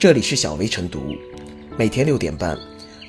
[0.00, 1.14] 这里是小薇晨读，
[1.76, 2.58] 每天六点半，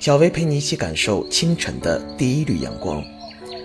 [0.02, 3.02] 小薇陪你一起感受清晨的第一缕阳光。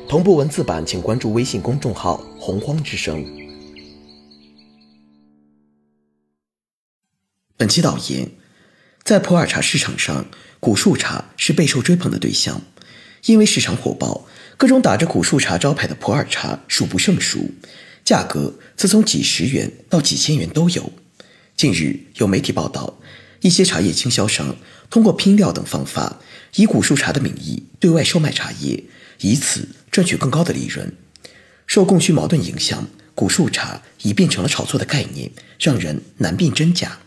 [0.09, 3.27] 同步文字版，请关注微信公众号“洪荒之声”。
[7.58, 8.31] 本期导言：
[9.03, 10.27] 在普洱茶市场上，
[10.61, 12.63] 古树茶是备受追捧的对象，
[13.24, 14.24] 因为市场火爆，
[14.56, 17.51] 各种打着古树茶招牌的普洱茶数不胜数，
[18.05, 20.93] 价格则从几十元到几千元都有。
[21.57, 22.98] 近日有媒体报道，
[23.41, 24.55] 一些茶叶经销商
[24.91, 26.20] 通过拼料等方法，
[26.56, 28.84] 以古树茶的名义对外售卖茶叶，
[29.20, 30.92] 以此赚取更高的利润。
[31.66, 36.98] 受供需矛盾影响，古树茶已变成了炒作的概念，让人难辨真假。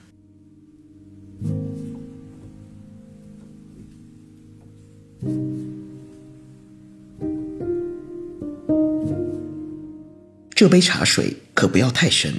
[10.56, 12.34] 这杯茶水可不要太深。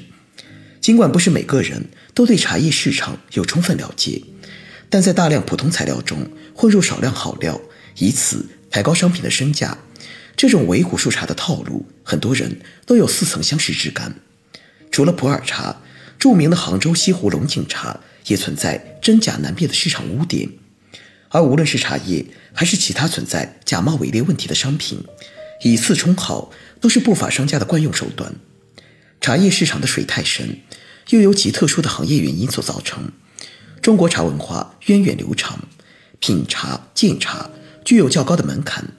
[0.91, 4.25] 尽管不是每个人都对茶叶市场有充分了解，
[4.89, 7.61] 但在大量普通材料中混入少量好料，
[7.99, 9.79] 以此抬高商品的身价，
[10.37, 14.17] 这种伪古树茶的套路，很多人都有似曾相识之感。
[14.91, 15.81] 除了普洱茶，
[16.19, 20.51] 著名的杭州西湖龙井茶也存在真假难辨的市场污点。
[21.29, 25.05] 而无论是茶叶还是其他存在假冒伪劣问题的商品，
[25.63, 26.51] 以次充好
[26.81, 28.35] 都是不法商家的惯用手段。
[29.21, 30.61] 茶叶市场的水太深，
[31.11, 33.13] 又由其特殊的行业原因所造成。
[33.83, 35.61] 中国茶文化源远流长，
[36.19, 37.51] 品茶鉴茶
[37.85, 38.95] 具有较高的门槛，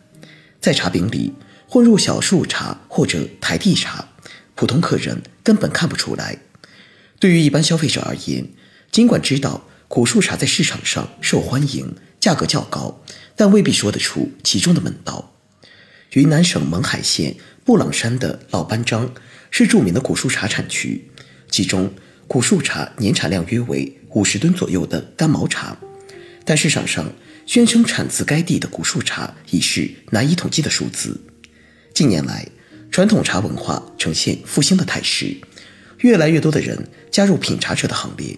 [0.59, 1.33] 在茶饼里
[1.67, 4.09] 混入小树茶或者台地茶，
[4.53, 6.37] 普通客人根本看不出来。
[7.19, 8.47] 对于一般消费者而言，
[8.91, 13.01] 尽管知道古树茶在市场上受欢迎，价格较高，
[13.35, 15.33] 但未必说得出其中的门道。
[16.11, 19.11] 云南省勐海县布朗山的老班章。
[19.53, 21.09] 是著名的古树茶产区，
[21.49, 21.93] 其中
[22.25, 25.77] 古树茶年产量约为五十吨左右的干毛茶，
[26.45, 27.11] 但市场上
[27.45, 31.19] 宣称产自该地的古树茶已是难以统计的数字。
[31.93, 32.47] 近年来，
[32.89, 35.35] 传统茶文化呈现复兴的态势，
[35.97, 38.37] 越来越多的人加入品茶者的行列，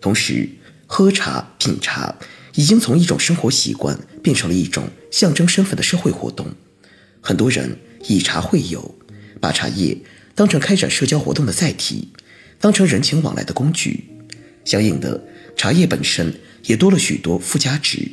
[0.00, 0.48] 同时
[0.86, 2.14] 喝茶品茶
[2.54, 6.54] 已经从一种生活习惯变成了一种象征身份的社会活动。
[7.22, 7.78] 很多人
[8.08, 8.94] 以茶会友，
[9.40, 9.96] 把茶叶。
[10.34, 12.08] 当成开展社交活动的载体，
[12.58, 14.04] 当成人情往来的工具，
[14.64, 15.22] 相应的，
[15.56, 16.34] 茶叶本身
[16.64, 18.10] 也多了许多附加值。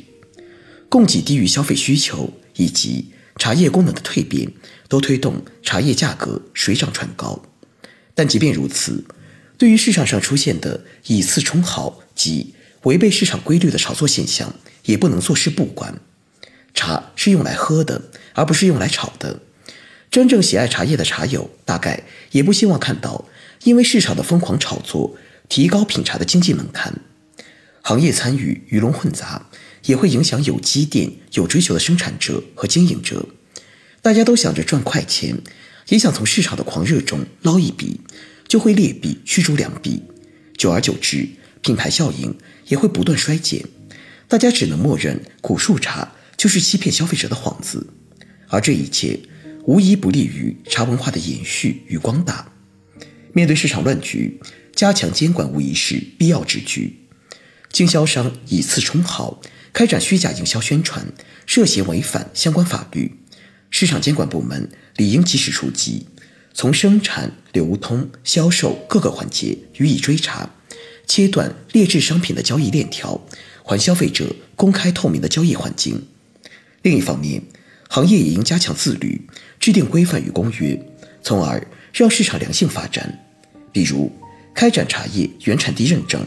[0.90, 3.06] 供给低于消费需求，以及
[3.36, 4.52] 茶叶功能的蜕变，
[4.86, 7.42] 都推动茶叶价格水涨船高。
[8.14, 9.02] 但即便如此，
[9.56, 14.54] 对于市场上出现的以次充好及违背市场规律的炒作现象，
[14.84, 15.98] 也不能坐视不管。
[16.74, 18.02] 茶是用来喝的，
[18.34, 19.40] 而不是用来炒的。
[20.10, 23.26] 真正喜爱茶叶的茶友，大概也不希望看到
[23.64, 25.16] 因为市场的疯狂炒作，
[25.48, 27.00] 提高品茶的经济门槛。
[27.82, 29.46] 行业参与鱼龙混杂，
[29.84, 33.26] 也会影响有积淀、有追求的生产者和经营者。
[34.02, 35.38] 大家都想着赚快钱，
[35.88, 38.00] 也想从市场的狂热中捞一笔，
[38.48, 40.02] 就会劣币驱逐良币。
[40.56, 41.28] 久而久之，
[41.62, 43.64] 品牌效应也会不断衰减。
[44.28, 47.86] 大家只能默认古树茶就是欺骗消费者的幌子，
[48.48, 49.20] 而这一切。
[49.66, 52.50] 无疑不利于茶文化的延续与光大。
[53.34, 54.40] 面对市场乱局，
[54.74, 57.06] 加强监管无疑是必要之举。
[57.70, 59.42] 经销商以次充好，
[59.74, 61.04] 开展虚假营销宣传，
[61.44, 63.16] 涉嫌违反相关法律，
[63.68, 66.06] 市场监管部门理应及时出击，
[66.54, 70.48] 从生产、流通、销售各个环节予以追查，
[71.06, 73.20] 切断劣质商品的交易链条，
[73.62, 76.06] 还消费者公开透明的交易环境。
[76.82, 77.42] 另一方面，
[77.88, 79.20] 行业也应加强自律，
[79.58, 80.80] 制定规范与公约，
[81.22, 83.26] 从而让市场良性发展。
[83.72, 84.10] 比如，
[84.54, 86.26] 开展茶叶原产地认证，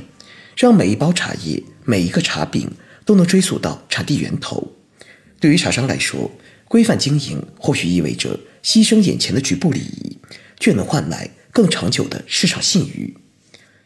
[0.56, 2.72] 让每一包茶叶、每一个茶饼
[3.03, 4.74] 都能追溯到产地源头。
[5.40, 6.31] 对于茶商来说，
[6.68, 10.18] 规范经营或许意味着牺牲眼前的局部利益，
[10.59, 13.16] 却能换来更长久的市场信誉。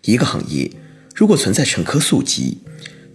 [0.03, 0.69] 一个行业
[1.15, 2.59] 如果存在沉疴宿疾，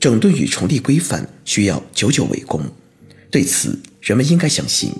[0.01, 2.65] 整顿与重立规范需要久久为功。
[3.33, 4.93] 对此，人们应该相信，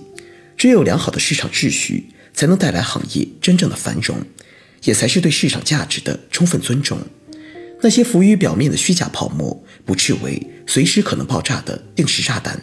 [0.57, 4.17] 只有良好的市场秩序，才能带来行业真正的繁荣，
[4.85, 6.99] 也才是对市场价值的充分尊重。
[7.83, 12.59] 那些浮于表面的虚假泡沫，不斥为随时可能爆炸的定时炸弹。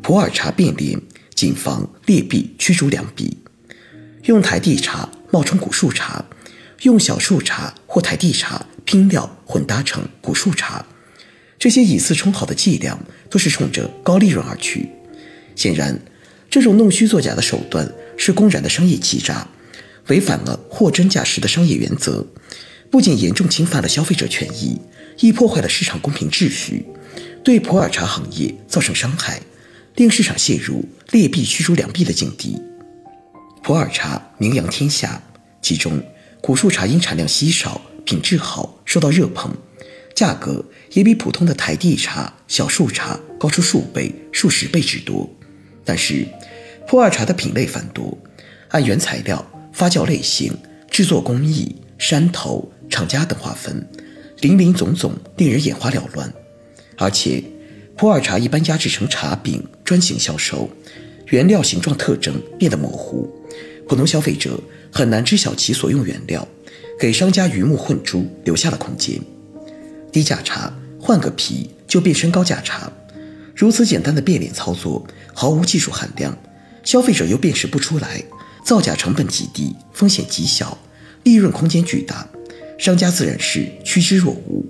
[0.00, 0.98] 普洱茶变脸，
[1.34, 3.36] 谨防劣币驱逐良币，
[4.24, 5.06] 用台地茶。
[5.30, 6.24] 冒充古树茶，
[6.82, 10.84] 用小树茶或台地茶拼料混搭成古树茶，
[11.58, 12.98] 这些以次充好的伎俩
[13.28, 14.88] 都是冲着高利润而去。
[15.54, 16.00] 显然，
[16.48, 19.46] 这种弄虚作假的手段是公然的商业欺诈，
[20.06, 22.26] 违反了货真价实的商业原则，
[22.90, 24.80] 不仅严重侵犯了消费者权益，
[25.18, 26.86] 亦破坏了市场公平秩序，
[27.44, 29.42] 对普洱茶行业造成伤害，
[29.96, 32.56] 令市场陷入劣币驱逐良币的境地。
[33.62, 35.22] 普洱茶名扬天下，
[35.60, 36.02] 其中
[36.40, 39.54] 古树茶因产量稀少、品质好，受到热捧，
[40.14, 45.28] 价格也比普通的台地茶、小树茶高出数倍、数十倍之多。
[45.84, 46.26] 但是，
[46.86, 48.16] 普洱茶的品类繁多，
[48.68, 50.56] 按原材料、发酵类型、
[50.90, 53.86] 制作工艺、山头、厂家等划分，
[54.40, 56.32] 林林总总，令人眼花缭乱。
[56.96, 57.42] 而且，
[57.96, 60.70] 普洱茶一般压制成茶饼，专行销售，
[61.28, 63.28] 原料形状特征变得模糊，
[63.86, 64.58] 普通消费者
[64.90, 66.46] 很难知晓其所用原料，
[66.98, 69.20] 给商家鱼目混珠留下了空间。
[70.10, 72.90] 低价茶换个皮就变身高价茶。
[73.54, 76.36] 如此简单的变脸操作，毫无技术含量，
[76.82, 78.22] 消费者又辨识不出来，
[78.64, 80.78] 造假成本极低，风险极小，
[81.24, 82.26] 利润空间巨大，
[82.78, 84.64] 商家自然是趋之若鹜。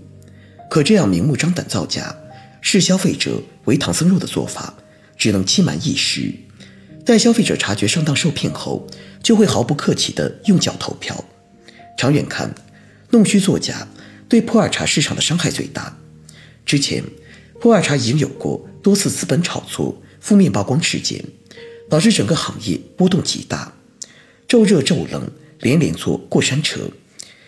[0.69, 2.17] 可这样明目张胆造假，
[2.61, 4.75] 视消费者为唐僧肉的做法，
[5.17, 6.35] 只能欺瞒一时。
[7.09, 8.87] 在消费者察觉上当受骗后，
[9.23, 11.25] 就会毫不客气地用脚投票。
[11.97, 12.55] 长远看，
[13.13, 13.89] 弄虚作假
[14.29, 15.97] 对普洱茶市场的伤害最大。
[16.67, 17.03] 之前。
[17.61, 21.25] 普洱茶已经有过多次资本炒作、负面曝光事件，
[21.91, 23.73] 导致整个行业波动极大，
[24.47, 25.29] 骤热骤冷，
[25.61, 26.83] 连连坐过山车。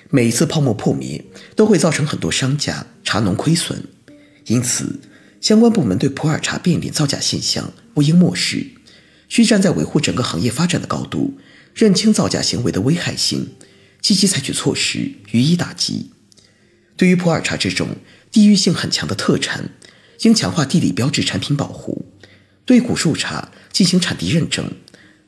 [0.08, 1.22] 每一次泡沫破灭，
[1.54, 3.84] 都会造成很多商家、茶农亏损。
[4.46, 4.98] 因此，
[5.40, 8.66] 相关部门对普洱茶变脸造假现象不应漠视，
[9.30, 11.38] 需站在维护整个行业发展的高度，
[11.72, 13.54] 认清造假行为的危害性，
[14.02, 16.10] 积极采取措施予以打击。
[16.96, 17.96] 对于普洱茶这种
[18.32, 19.70] 地域性很强的特产，
[20.22, 22.06] 应强化地理标志产品保护，
[22.66, 24.72] 对古树茶进行产地认证，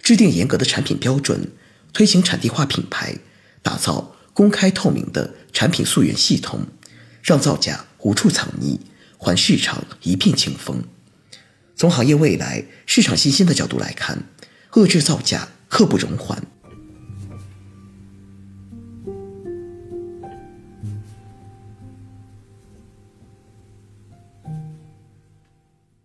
[0.02, 1.52] 制定严格的产品标准，
[1.92, 3.16] 推行产地化品牌，
[3.62, 6.66] 打造公开透明的产品溯源系统，
[7.22, 8.80] 让造假无处藏匿，
[9.16, 10.82] 还市场一片清风。
[11.82, 14.22] 从行业未来、市场信心的角度来看，
[14.70, 16.40] 遏制造假刻不容缓。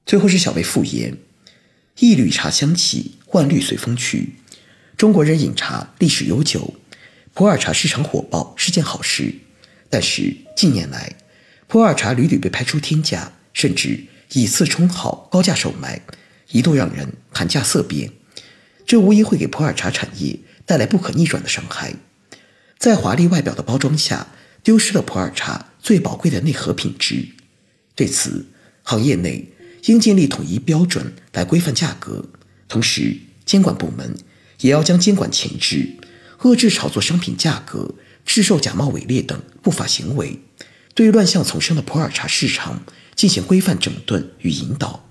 [0.03, 1.15] 最后是小薇复言
[1.99, 4.33] ：“一缕茶香起，万绿随风去。
[4.97, 6.73] 中国人饮茶历史悠久，
[7.35, 9.35] 普洱茶市场火爆是件好事。
[9.91, 11.15] 但是近年来，
[11.67, 16.01] 普洱茶屡屡被拍出天价，甚至以次充好高价售卖，
[16.51, 18.11] 一度让人谈价色变。
[18.85, 21.93] 这无疑会给普洱茶产业带来不可逆转的伤害，
[22.77, 24.27] 在华丽外表的包装下，
[24.63, 27.27] 丢失了普洱茶最宝贵的内核品质。
[27.95, 28.47] 对此，
[28.83, 29.53] 行业内。”
[29.85, 32.25] 应建立统一标准来规范价格，
[32.67, 33.15] 同时
[33.45, 34.17] 监管部门
[34.59, 35.95] 也要将监管前置，
[36.41, 37.95] 遏制炒作商品价格、
[38.25, 40.41] 制售假冒伪劣等不法行为，
[40.93, 42.83] 对乱象丛生的普洱茶市场
[43.17, 45.06] 进行规范整顿与引导。